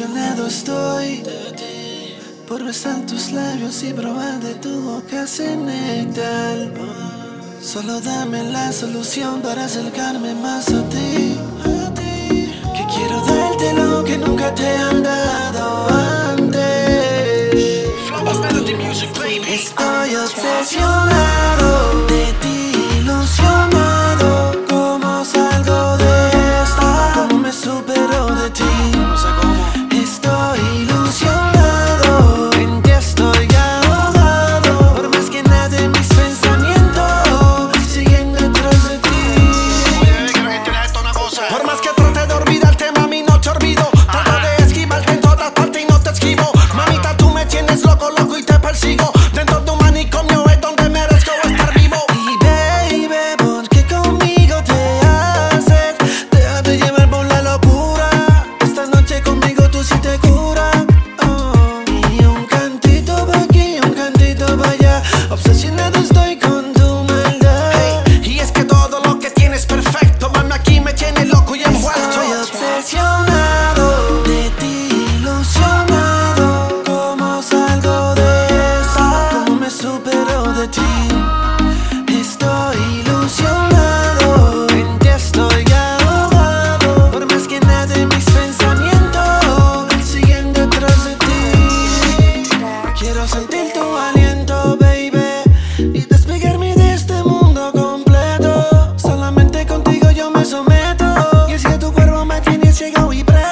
[0.00, 1.24] Estoy.
[2.46, 6.70] Por besar tus labios y probar de tu boca ese néctar.
[7.60, 11.36] Solo dame la solución para acercarme más a ti.
[11.64, 12.52] A ti.
[12.76, 15.88] Que quiero darte lo que nunca te han dado.
[15.90, 16.27] Ah.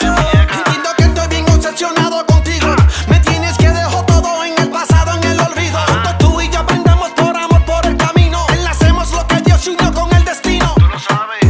[0.00, 2.68] Entiendo que estoy bien concesionado contigo.
[3.08, 5.78] Me tienes que dejar todo en el pasado, en el olvido.
[5.86, 8.46] Tanto tú y yo aprendamos por amor por el camino.
[8.48, 10.72] Enlacemos lo que Dios unió con el destino.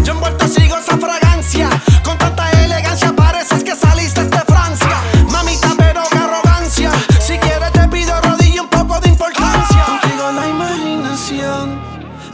[0.02, 1.68] Yo envuelto sigo esa fragancia.
[2.02, 4.96] Con tanta elegancia, pareces que saliste de Francia.
[5.30, 6.90] Mamita, pero qué arrogancia.
[7.20, 9.84] Si quieres, te pido rodilla un poco de importancia.
[9.84, 11.80] Contigo la imaginación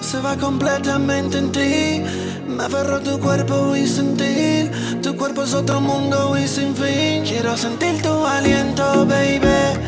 [0.01, 2.24] se va completamente en ti.
[2.57, 4.71] Me aferro tu cuerpo y sentir.
[5.03, 7.25] Tu cuerpo es otro mundo y sin fin.
[7.25, 9.84] Quiero sentir tu aliento, baby.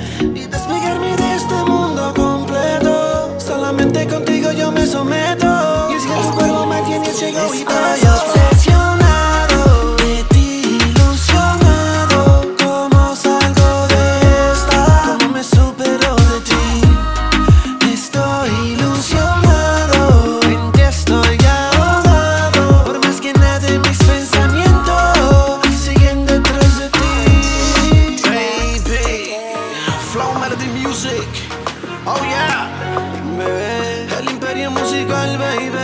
[34.70, 35.76] musical, baby.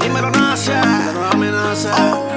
[0.00, 0.72] Dímelo, nace,
[1.14, 1.94] no amenaza.
[1.98, 2.29] Oh.